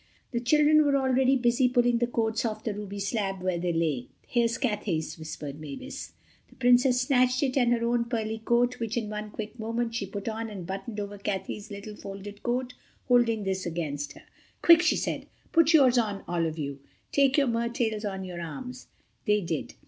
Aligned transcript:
The 0.31 0.39
children 0.39 0.83
were 0.83 0.95
already 0.97 1.35
busy 1.35 1.69
pulling 1.69 1.99
the 1.99 2.07
coats 2.07 2.43
off 2.43 2.63
the 2.63 2.73
ruby 2.73 2.97
slab 2.99 3.43
where 3.43 3.59
they 3.59 3.71
lay. 3.71 4.07
"Here's 4.25 4.57
Cathay's," 4.57 5.19
whispered 5.19 5.59
Mavis. 5.59 6.13
The 6.49 6.55
Princess 6.55 6.99
snatched 6.99 7.43
it 7.43 7.55
and 7.55 7.71
her 7.71 7.85
own 7.85 8.05
pearly 8.05 8.39
coat 8.39 8.79
which, 8.79 8.97
in 8.97 9.11
one 9.11 9.29
quick 9.29 9.59
movement, 9.59 9.93
she 9.93 10.07
put 10.07 10.27
on 10.27 10.49
and 10.49 10.65
buttoned 10.65 10.99
over 10.99 11.19
Cathay's 11.19 11.69
little 11.69 11.95
folded 11.95 12.41
coat, 12.41 12.73
holding 13.09 13.43
this 13.43 13.67
against 13.67 14.13
her. 14.13 14.23
"Quick," 14.63 14.81
she 14.81 14.95
said, 14.95 15.27
"put 15.51 15.71
yours 15.71 15.99
on, 15.99 16.23
all 16.27 16.47
of 16.47 16.57
you. 16.57 16.79
Take 17.11 17.37
your 17.37 17.45
mer 17.45 17.69
tails 17.69 18.03
on 18.03 18.23
your 18.23 18.41
arms." 18.41 18.87
They 19.27 19.41
did. 19.41 19.75